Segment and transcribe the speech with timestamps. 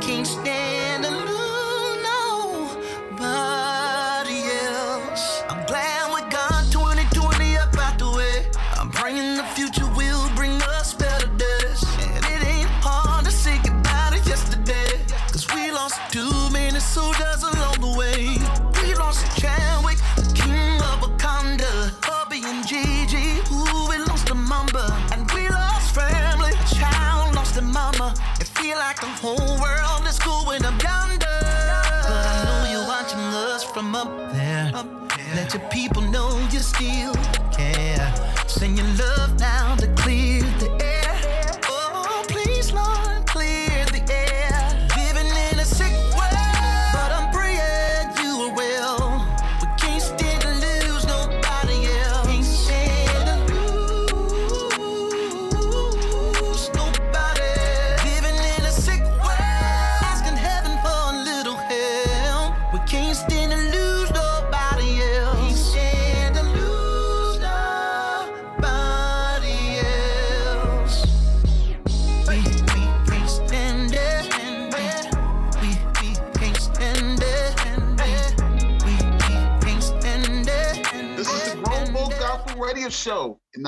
[0.00, 0.77] Can't stand
[36.80, 37.17] know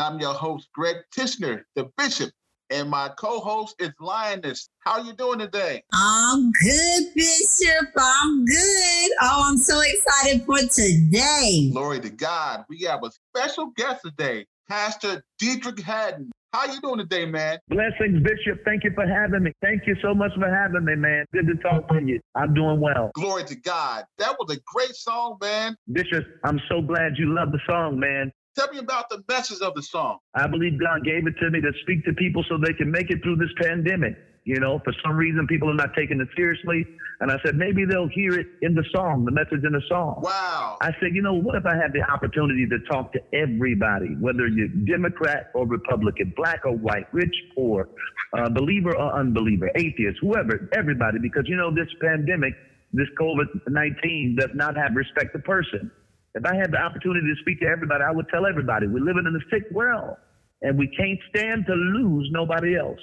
[0.01, 2.31] I'm your host, Greg Tishner, the Bishop,
[2.71, 4.71] and my co-host is Lioness.
[4.81, 5.83] How are you doing today?
[5.93, 7.89] I'm good, Bishop.
[7.99, 9.11] I'm good.
[9.21, 11.71] Oh, I'm so excited for today.
[11.73, 12.65] Glory to God.
[12.71, 16.31] We have a special guest today, Pastor Dietrich Haddon.
[16.53, 17.59] How you doing today, man?
[17.69, 18.65] Blessings, Bishop.
[18.65, 19.53] Thank you for having me.
[19.63, 21.25] Thank you so much for having me, man.
[21.33, 22.21] Good to talk to you.
[22.35, 23.13] I'm doing well.
[23.15, 24.05] Glory to God.
[24.19, 25.77] That was a great song, man.
[25.93, 28.33] Bishop, I'm so glad you love the song, man.
[28.57, 30.19] Tell me about the message of the song.
[30.35, 33.11] I believe God gave it to me to speak to people so they can make
[33.11, 34.17] it through this pandemic.
[34.45, 36.85] You know, for some reason, people are not taking it seriously.
[37.21, 40.21] And I said, maybe they'll hear it in the song, the message in the song.
[40.23, 40.79] Wow.
[40.81, 44.49] I said, you know, what if I had the opportunity to talk to everybody, whether
[44.49, 47.89] you're Democrat or Republican, black or white, rich, or poor,
[48.39, 52.55] uh, believer or unbeliever, atheist, whoever, everybody, because you know, this pandemic,
[52.93, 55.91] this COVID 19 does not have respect to person.
[56.35, 59.25] If I had the opportunity to speak to everybody, I would tell everybody we're living
[59.27, 60.17] in a sick world
[60.63, 62.99] and we can't stand to lose nobody else.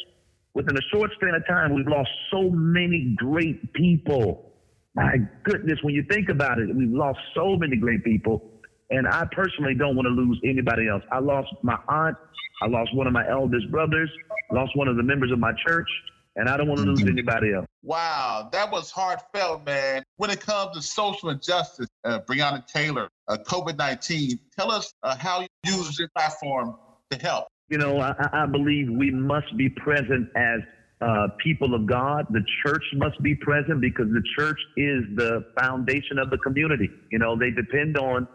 [0.53, 4.53] Within a short span of time, we've lost so many great people.
[4.95, 8.49] My goodness, when you think about it, we've lost so many great people.
[8.89, 11.03] And I personally don't want to lose anybody else.
[11.11, 12.17] I lost my aunt.
[12.63, 14.09] I lost one of my eldest brothers.
[14.51, 15.89] Lost one of the members of my church.
[16.37, 17.09] And I don't want to lose mm-hmm.
[17.09, 17.67] anybody else.
[17.87, 20.03] Wow, that was heartfelt, man.
[20.17, 25.15] When it comes to social injustice, uh, Breonna Taylor, uh, COVID 19, tell us uh,
[25.15, 26.75] how you use this platform
[27.11, 27.47] to help.
[27.69, 30.59] You know, I, I believe we must be present as
[30.99, 32.25] uh, people of God.
[32.29, 36.89] The church must be present because the church is the foundation of the community.
[37.09, 38.27] You know, they depend on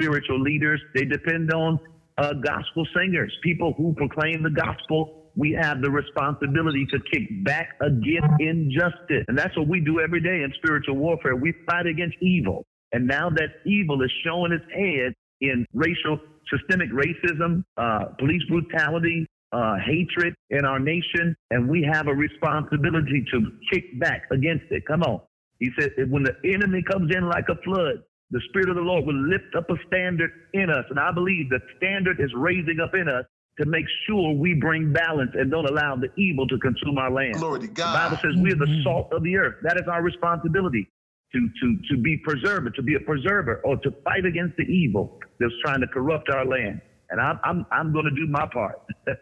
[0.00, 1.78] spiritual leaders, they depend on
[2.16, 5.23] uh, gospel singers, people who proclaim the gospel.
[5.36, 9.24] We have the responsibility to kick back against injustice.
[9.28, 11.34] And that's what we do every day in spiritual warfare.
[11.36, 12.64] We fight against evil.
[12.92, 16.18] And now that evil is showing its head in racial,
[16.48, 23.24] systemic racism, uh, police brutality, uh, hatred in our nation, and we have a responsibility
[23.32, 23.40] to
[23.72, 24.84] kick back against it.
[24.86, 25.20] Come on.
[25.58, 29.06] He said, when the enemy comes in like a flood, the Spirit of the Lord
[29.06, 30.84] will lift up a standard in us.
[30.90, 33.24] And I believe the standard is raising up in us
[33.60, 37.36] to make sure we bring balance and don't allow the evil to consume our land.
[37.36, 37.94] Glory to God.
[37.94, 39.56] The Bible says we are the salt of the earth.
[39.62, 40.88] That is our responsibility
[41.32, 45.18] to, to, to be preserver, to be a preserver, or to fight against the evil
[45.38, 46.80] that's trying to corrupt our land.
[47.10, 48.80] And I'm, I'm, I'm going to do my part.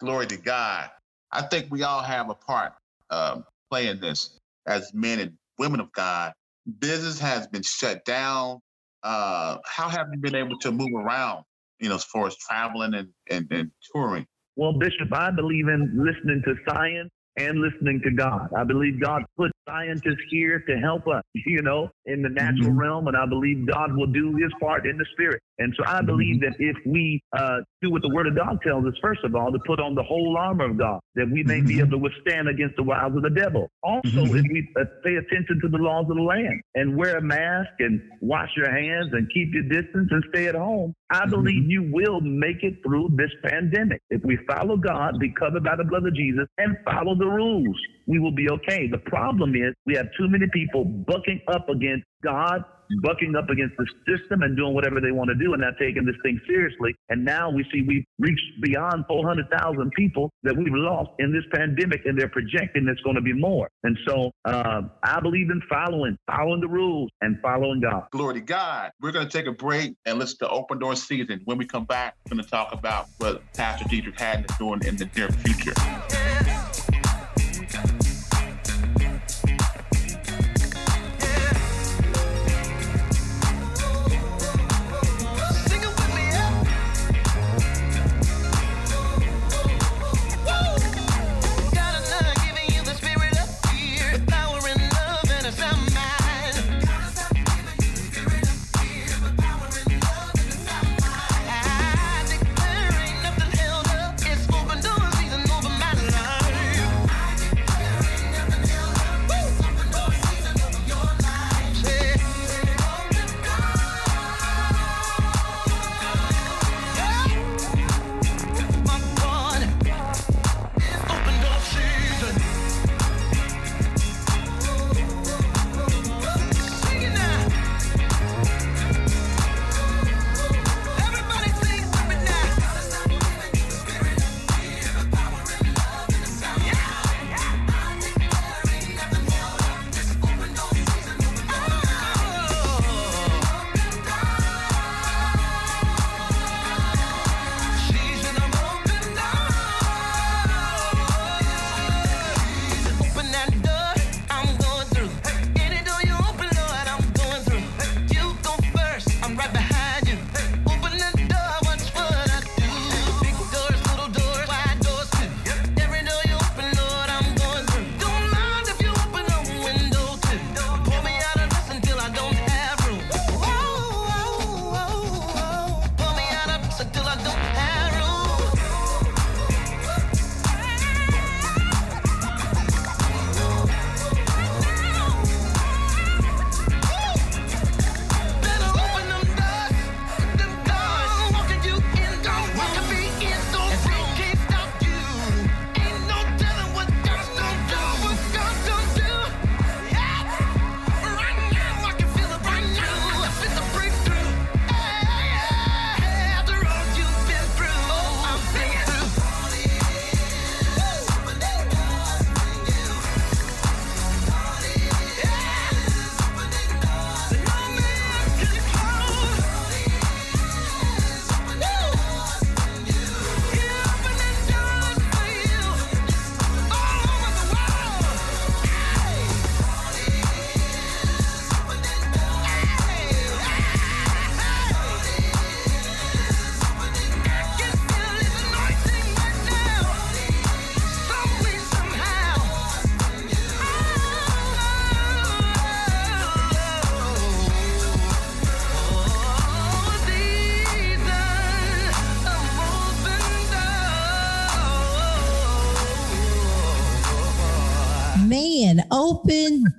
[0.00, 0.90] Glory to God.
[1.32, 2.72] I think we all have a part
[3.10, 6.32] um, playing this as men and women of God.
[6.78, 8.60] Business has been shut down.
[9.02, 11.44] Uh, how have you been able to move around,
[11.80, 14.26] you know, as far as traveling and, and, and touring?
[14.56, 18.48] Well, Bishop, I believe in listening to science and listening to God.
[18.56, 22.78] I believe God put scientists here to help us, you know, in the natural mm-hmm.
[22.78, 25.40] realm, and I believe God will do His part in the spirit.
[25.60, 28.86] And so I believe that if we uh, do what the Word of God tells
[28.86, 31.60] us, first of all, to put on the whole armor of God, that we may
[31.60, 33.68] be able to withstand against the wiles of the devil.
[33.82, 37.22] Also, if we uh, pay attention to the laws of the land and wear a
[37.22, 41.70] mask and wash your hands and keep your distance and stay at home, I believe
[41.70, 44.00] you will make it through this pandemic.
[44.08, 47.76] If we follow God, be covered by the blood of Jesus, and follow the rules,
[48.06, 48.88] we will be okay.
[48.88, 52.64] The problem is we have too many people bucking up against God,
[53.02, 56.04] bucking up against the system and doing whatever they want to do and not taking
[56.04, 56.94] this thing seriously.
[57.08, 62.04] And now we see we've reached beyond 400,000 people that we've lost in this pandemic
[62.04, 63.68] and they're projecting it's going to be more.
[63.84, 68.06] And so uh, I believe in following, following the rules and following God.
[68.10, 68.90] Glory to God.
[69.00, 71.40] We're going to take a break and listen to Open Door Season.
[71.44, 74.80] When we come back, we're going to talk about what Pastor Dietrich Haddon is doing
[74.84, 75.74] in the near future.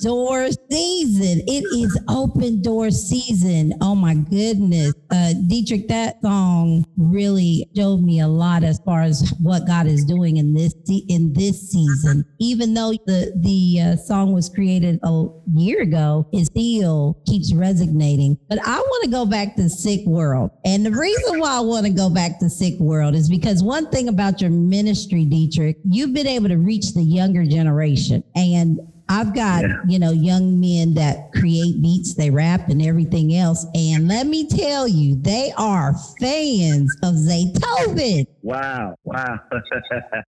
[0.01, 1.41] Door season.
[1.48, 3.74] It is open door season.
[3.81, 4.93] Oh my goodness.
[5.12, 10.05] Uh, Dietrich, that song really showed me a lot as far as what God is
[10.05, 10.74] doing in this
[11.08, 12.25] in this season.
[12.39, 18.38] Even though the the uh, song was created a year ago, it still keeps resonating.
[18.50, 21.86] But I want to go back to Sick World, and the reason why I want
[21.86, 26.13] to go back to Sick World is because one thing about your ministry, Dietrich, you've
[26.13, 28.79] been able to reach the younger generation, and
[29.12, 29.75] I've got, Yeah.
[29.89, 33.65] you know, young men that create beats, they rap and everything else.
[33.75, 38.25] And let me tell you, they are fans of Zaytoven.
[38.41, 39.39] Wow, wow,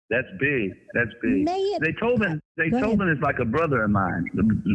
[0.09, 0.71] that's big.
[0.93, 1.43] That's big.
[1.45, 1.79] Man.
[1.81, 2.39] Zaytoven, Go ahead.
[2.74, 4.25] Zaytoven is like a brother of mine.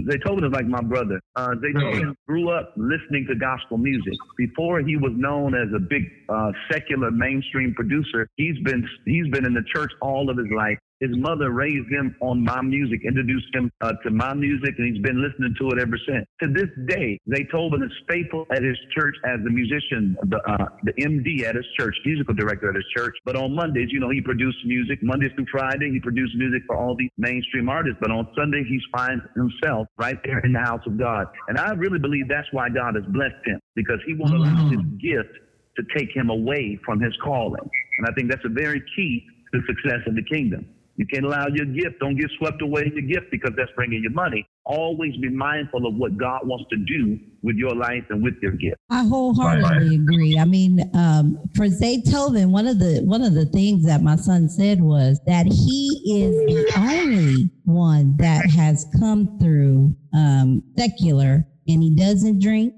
[0.09, 1.19] Zaytoven is like my brother.
[1.37, 4.15] Uh, Zaytoven grew up listening to gospel music.
[4.37, 9.45] Before he was known as a big uh, secular mainstream producer, he's been he's been
[9.47, 10.79] in the church all of his life.
[11.05, 15.03] His mother raised him on my music, introduced him uh, to my music, and he's
[15.03, 16.25] been listening to it ever since.
[16.41, 20.93] To this day, Zaytoven is faithful at his church as the musician, the uh, the
[20.95, 23.15] MD at his church, musical director at his church.
[23.27, 25.03] But on Mondays, you know, he produced music.
[25.03, 27.99] Mondays through Friday, he produced music for all these mainstream artists.
[28.01, 31.27] But on Sunday, he finds himself right there in the house of God.
[31.49, 34.81] And I really believe that's why God has blessed him because he won't allow his
[35.03, 35.37] gift
[35.77, 37.69] to take him away from his calling.
[37.99, 40.67] And I think that's a very key to success in the kingdom.
[40.97, 44.03] You can't allow your gift, don't get swept away in your gift because that's bringing
[44.03, 44.47] you money.
[44.65, 48.53] Always be mindful of what God wants to do with your life and with your
[48.53, 48.77] gift.
[48.91, 50.39] I wholeheartedly agree.
[50.39, 54.49] I mean, um, for Zaytoven, one of the one of the things that my son
[54.49, 61.83] said was that he is the only one that has come through um, secular, and
[61.83, 62.73] he doesn't drink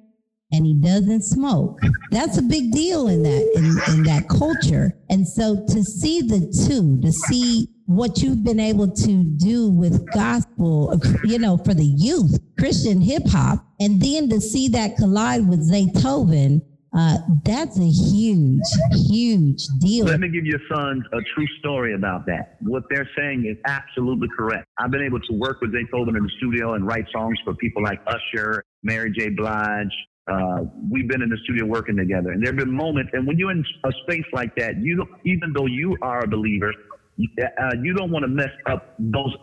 [0.53, 1.81] and he doesn't smoke.
[2.11, 4.93] That's a big deal in that in, in that culture.
[5.11, 10.11] And so to see the two, to see what you've been able to do with
[10.12, 15.49] gospel, you know, for the youth, Christian hip hop, and then to see that collide
[15.49, 16.62] with Zaytoven,
[16.97, 18.62] uh, that's a huge,
[19.09, 20.07] huge deal.
[20.07, 22.57] Let me give your sons a true story about that.
[22.61, 24.67] What they're saying is absolutely correct.
[24.79, 27.83] I've been able to work with Zaytoven in the studio and write songs for people
[27.83, 29.29] like Usher, Mary J.
[29.29, 29.93] Blige,
[30.28, 33.11] uh, we've been in the studio working together, and there have been moments.
[33.12, 36.73] And when you're in a space like that, you even though you are a believer,
[37.18, 39.35] uh, you don't want to mess up those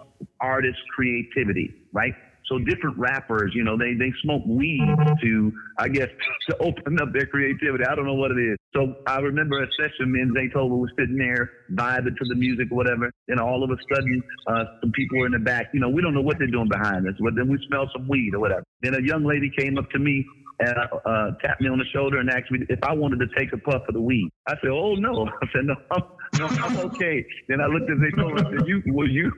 [0.41, 2.13] artists' creativity, right?
[2.49, 4.83] So different rappers, you know, they they smoke weed
[5.21, 6.09] to, I guess,
[6.49, 7.85] to open up their creativity.
[7.85, 8.57] I don't know what it is.
[8.75, 12.67] So I remember a session, me and Zaytoven was sitting there vibing to the music
[12.69, 15.67] whatever, and all of a sudden, uh, some people were in the back.
[15.73, 18.09] You know, we don't know what they're doing behind us, but then we smell some
[18.09, 18.63] weed or whatever.
[18.81, 20.25] Then a young lady came up to me
[20.63, 23.51] and uh, tapped me on the shoulder and asked me if I wanted to take
[23.53, 24.29] a puff of the weed.
[24.47, 26.03] I said, "Oh no!" I said, "No, I'm,
[26.39, 29.31] no, I'm okay." Then I looked at Zaytoven and said, "You, well, you?"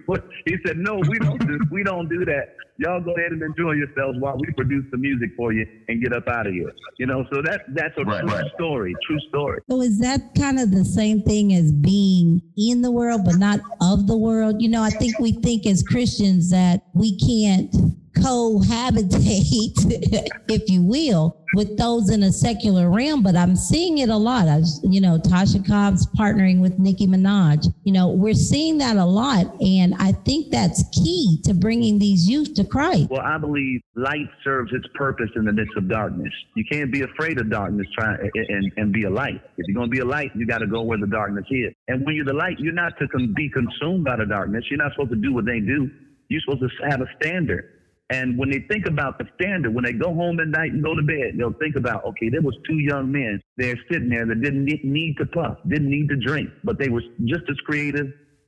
[0.45, 2.55] He said, "No, we don't do, we don't do that.
[2.77, 6.13] Y'all go ahead and enjoy yourselves while we produce the music for you and get
[6.13, 8.51] up out of here." You know, so that that's a Right, true right.
[8.55, 9.59] story, true story.
[9.69, 13.59] So is that kind of the same thing as being in the world but not
[13.81, 14.61] of the world?
[14.61, 17.73] You know, I think we think as Christians that we can't
[18.15, 19.73] cohabitate,
[20.49, 24.47] if you will, with those in a secular realm, but I'm seeing it a lot.
[24.47, 27.67] I, you know, Tasha Cobbs partnering with Nicki Minaj.
[27.83, 32.27] You know, we're seeing that a lot, and I think that's key to bringing these
[32.27, 33.09] youth to Christ.
[33.09, 36.33] Well, I believe light serves its purpose in the midst of darkness.
[36.55, 39.41] You can't be afraid of darkness try, and, and be a light.
[39.57, 41.73] If you're going to be a light, you got to go where the darkness is.
[41.87, 44.65] And when you're the light, you're not to be consumed by the darkness.
[44.69, 45.89] You're not supposed to do what they do.
[46.27, 47.74] You're supposed to have a standard.
[48.11, 50.95] And when they think about the standard, when they go home at night and go
[50.95, 54.41] to bed, they'll think about, okay, there was two young men there sitting there that
[54.41, 58.07] didn't need to puff, didn't need to drink, but they were just as creative.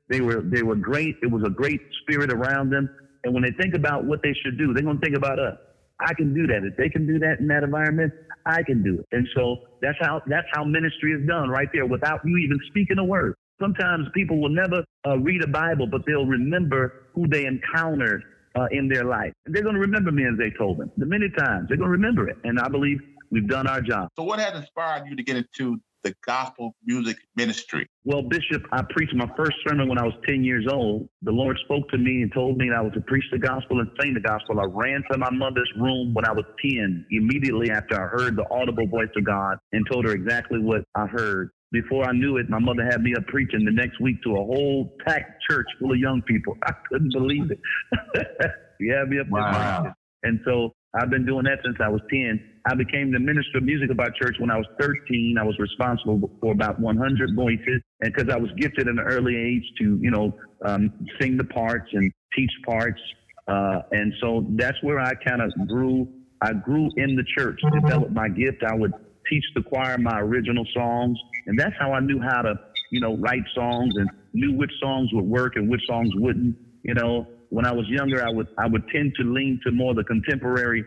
[0.10, 1.16] They were they were great.
[1.22, 2.90] It was a great spirit around them.
[3.24, 5.58] And when they think about what they should do, they're gonna think about us.
[6.00, 6.64] I can do that.
[6.64, 8.14] If they can do that in that environment,
[8.46, 9.08] I can do it.
[9.12, 13.00] And so that's how that's how ministry is done right there without you even speaking
[13.00, 13.36] a word.
[13.60, 18.22] Sometimes people will never uh, read a Bible, but they'll remember who they encountered
[18.58, 19.34] uh, in their life.
[19.46, 20.92] And they're going to remember me as they told them.
[20.98, 22.38] The many times they're going to remember it.
[22.44, 23.00] And I believe
[23.32, 24.10] we've done our job.
[24.18, 27.88] So, what has inspired you to get into the gospel music ministry?
[28.06, 31.10] Well, Bishop, I preached my first sermon when I was 10 years old.
[31.24, 33.80] The Lord spoke to me and told me that I was to preach the gospel
[33.80, 34.60] and sing the gospel.
[34.60, 38.46] I ran to my mother's room when I was 10, immediately after I heard the
[38.50, 41.50] audible voice of God and told her exactly what I heard.
[41.72, 44.44] Before I knew it, my mother had me up preaching the next week to a
[44.44, 46.56] whole packed church full of young people.
[46.64, 47.60] I couldn't believe it.
[48.82, 49.94] she had me up Wow.
[50.24, 52.40] And so I've been doing that since I was 10.
[52.66, 55.38] I became the minister of music of our church when I was 13.
[55.40, 57.82] I was responsible for about 100 voices.
[58.02, 60.34] And because I was gifted at an early age to, you know,
[60.66, 63.00] um, sing the parts and teach parts.
[63.48, 66.08] Uh, and so that's where I kind of grew.
[66.42, 68.64] I grew in the church, developed my gift.
[68.64, 68.94] I would
[69.30, 71.18] teach the choir my original songs.
[71.48, 72.56] And that's how I knew how to,
[72.92, 76.56] you know, write songs and knew which songs would work and which songs wouldn't.
[76.84, 79.94] You know, when I was younger, I would I would tend to lean to more
[79.94, 80.84] the contemporary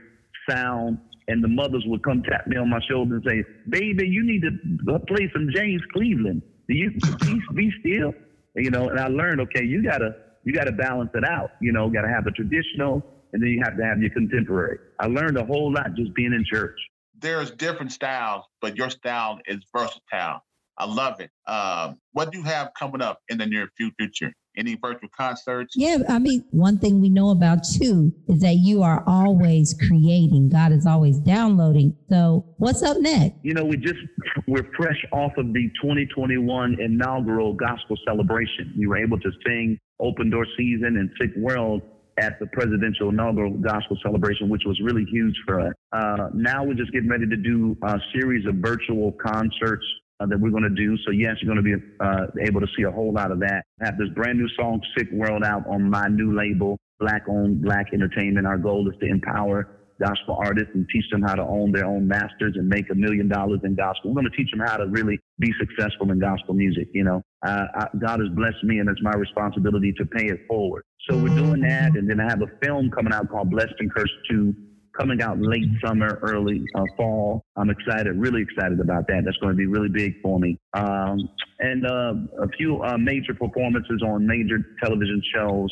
[0.48, 4.24] sound, and the mothers would come tap me on my shoulder and say, "Baby, you
[4.24, 6.42] need to play some James Cleveland.
[6.68, 8.14] Do you please be still?"
[8.56, 11.50] You know, and I learned, okay, you gotta you gotta balance it out.
[11.60, 14.78] You know, gotta have the traditional, and then you have to have your contemporary.
[14.98, 16.78] I learned a whole lot just being in church.
[17.20, 20.42] There's different styles, but your style is versatile.
[20.78, 21.30] I love it.
[21.46, 24.32] Um, what do you have coming up in the near future?
[24.56, 25.74] Any virtual concerts?
[25.76, 30.48] Yeah, I mean, one thing we know about you is that you are always creating.
[30.48, 31.96] God is always downloading.
[32.08, 33.36] So, what's up next?
[33.42, 34.00] You know, we just
[34.48, 38.74] we're fresh off of the 2021 inaugural gospel celebration.
[38.76, 41.82] We were able to sing open door season and sick world
[42.20, 45.72] at the presidential inaugural gospel celebration, which was really huge for us.
[45.92, 49.84] Uh, now we're just getting ready to do a series of virtual concerts
[50.20, 50.96] uh, that we're going to do.
[51.06, 53.64] So yes, you're going to be uh, able to see a whole lot of that.
[53.80, 57.62] I have this brand new song, Sick World, out on my new label, Black Owned
[57.62, 58.46] Black Entertainment.
[58.46, 62.06] Our goal is to empower gospel artists and teach them how to own their own
[62.06, 64.10] masters and make a million dollars in gospel.
[64.10, 66.88] We're going to teach them how to really be successful in gospel music.
[66.92, 70.40] You know, uh, I, God has blessed me, and it's my responsibility to pay it
[70.48, 70.84] forward.
[71.08, 73.92] So we're doing that, and then I have a film coming out called Blessed and
[73.92, 74.54] Cursed 2
[74.98, 77.42] coming out late summer, early uh, fall.
[77.56, 79.22] I'm excited, really excited about that.
[79.24, 80.58] That's going to be really big for me.
[80.74, 81.28] Um,
[81.60, 85.70] and uh, a few uh, major performances on major television shows.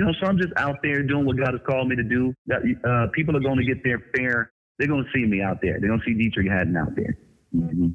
[0.00, 2.32] You know, so I'm just out there doing what God has called me to do.
[2.46, 4.50] That uh, people are going to get their fair.
[4.78, 5.78] They're going to see me out there.
[5.78, 7.18] They're going to see Dietrich Haddon out there.
[7.54, 7.88] Mm-hmm.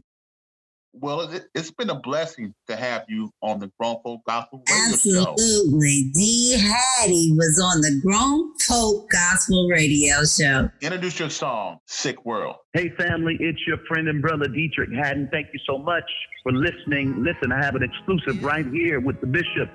[0.94, 4.98] Well, it, has been a blessing to have you on the Grown Folk Gospel Radio
[4.98, 5.32] Show.
[5.32, 6.12] Absolutely.
[6.14, 6.60] D.
[6.60, 10.70] Hattie was on the Grown Folk Gospel Radio Show.
[10.82, 12.58] Introduce your song, Sick World.
[12.74, 15.28] Hey, family, it's your friend and brother Dietrich Haddon.
[15.32, 16.06] Thank you so much
[16.44, 17.24] for listening.
[17.24, 19.72] Listen, I have an exclusive right here with the bishop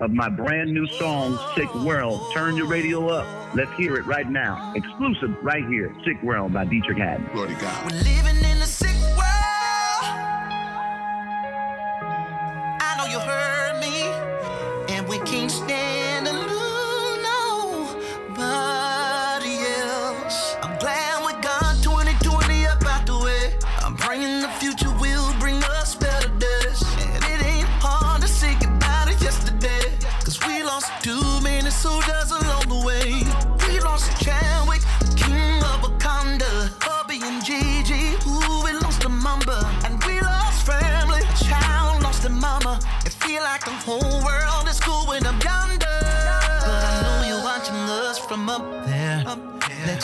[0.00, 2.20] of my brand new song, Sick World.
[2.32, 3.26] Turn your radio up.
[3.54, 4.72] Let's hear it right now.
[4.76, 7.28] Exclusive right here, Sick World by Dietrich Haddon.
[7.32, 7.92] Glory to God.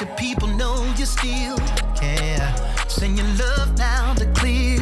[0.01, 1.59] Your people know you still
[1.95, 2.55] care.
[2.89, 4.76] Send your love now to clear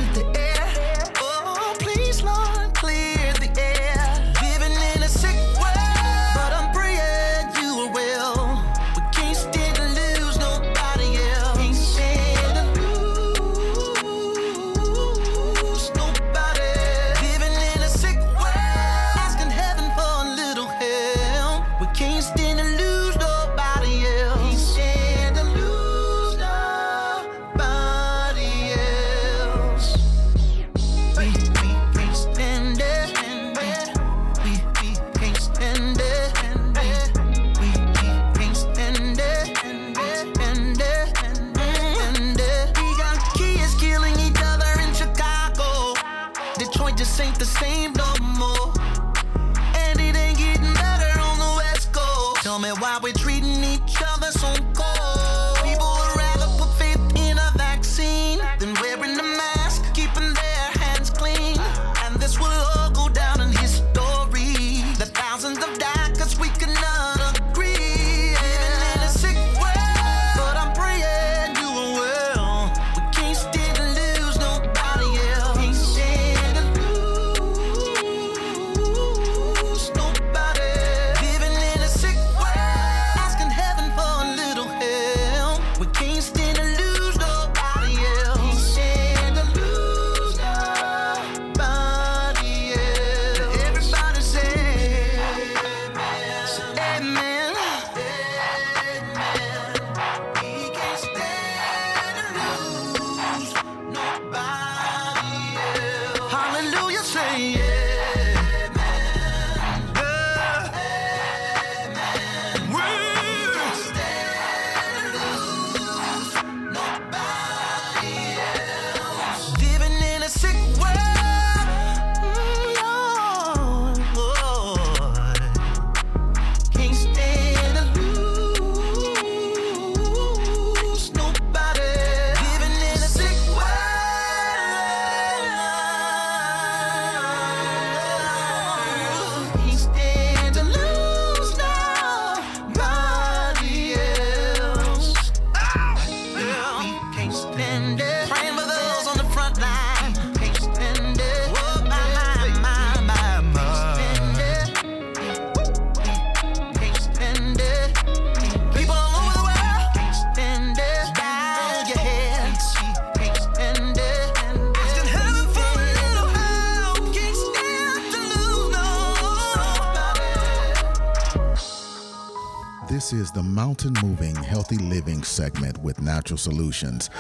[173.05, 177.11] This is the Mountain Moving Healthy Living segment with Natural Solutions.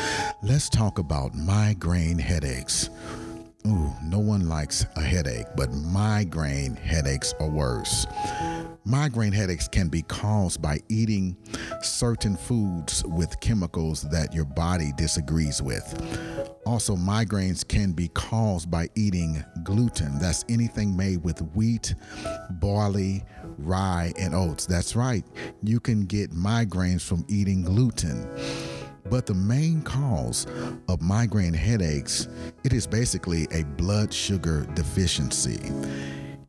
[0.42, 2.88] Let's talk about migraine headaches.
[3.66, 8.06] Ooh, no one likes a headache, but migraine headaches are worse.
[8.86, 11.36] Migraine headaches can be caused by eating
[11.82, 16.43] certain foods with chemicals that your body disagrees with.
[16.66, 20.18] Also, migraines can be caused by eating gluten.
[20.18, 21.94] That's anything made with wheat,
[22.52, 23.22] barley,
[23.58, 24.66] rye, and oats.
[24.66, 25.24] That's right.
[25.62, 28.26] You can get migraines from eating gluten.
[29.10, 30.46] But the main cause
[30.88, 32.28] of migraine headaches,
[32.64, 35.60] it is basically a blood sugar deficiency.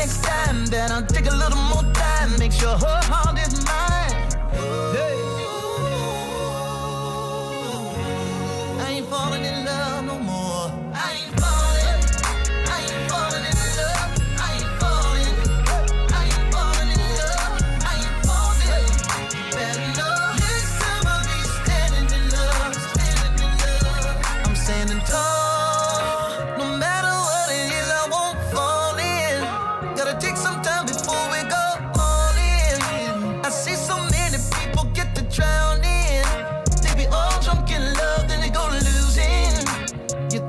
[0.09, 1.68] Next time that I'll take a little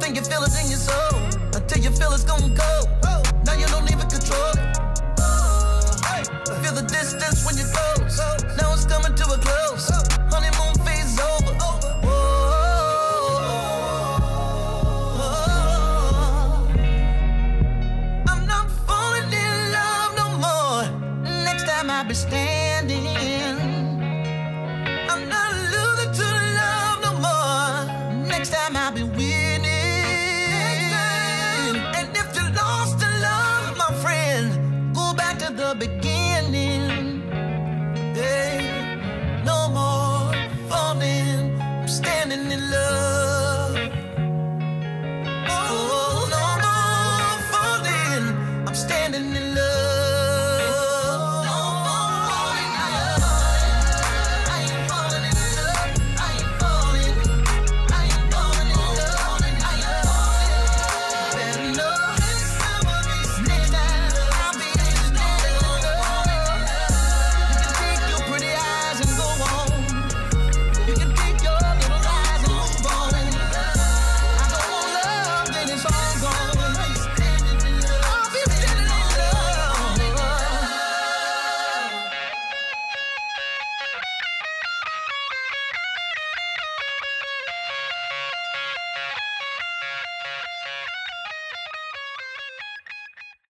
[0.10, 1.20] You feel it in your soul
[1.54, 2.79] until you feel it's gonna go.